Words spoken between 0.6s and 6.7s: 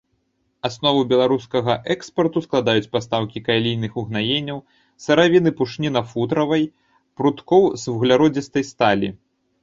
Аснову беларускага экспарту складаюць пастаўкі калійных угнаенняў, сыравіны пушніна-футравай,